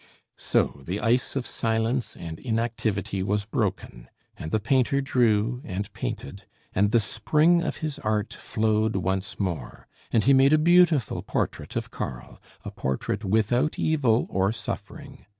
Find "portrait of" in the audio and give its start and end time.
11.21-11.91